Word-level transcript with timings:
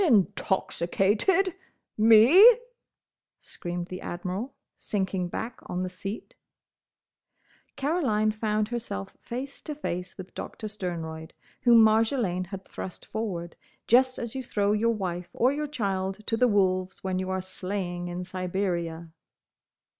"Intoxicated!—Me!" 0.03 2.57
screamed 3.37 3.85
the 3.89 4.01
Admiral, 4.01 4.55
sinking 4.75 5.27
back 5.27 5.59
on 5.69 5.83
the 5.83 5.89
seat. 5.91 6.33
Caroline 7.75 8.31
found 8.31 8.69
herself 8.69 9.15
face 9.21 9.61
to 9.61 9.75
face 9.75 10.17
with 10.17 10.33
Doctor 10.33 10.67
Sternroyd, 10.67 11.33
whom 11.61 11.83
Marjolaine 11.85 12.45
had 12.47 12.65
thrust 12.65 13.05
forward, 13.05 13.55
just 13.85 14.17
as 14.17 14.33
you 14.33 14.41
throw 14.41 14.71
your 14.71 14.95
wife 14.95 15.29
or 15.33 15.53
your 15.53 15.67
child 15.67 16.25
to 16.25 16.35
the 16.35 16.47
wolves 16.47 17.03
when 17.03 17.19
you 17.19 17.29
are 17.29 17.39
sleighing 17.39 18.07
in 18.07 18.23
Siberia. 18.23 19.11